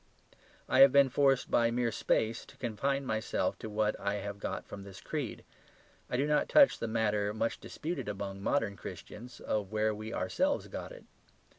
[0.67, 4.65] I have been forced by mere space to confine myself to what I have got
[4.65, 5.45] from this creed;
[6.09, 10.67] I do not touch the matter much disputed among modern Christians, of where we ourselves
[10.69, 11.05] got it.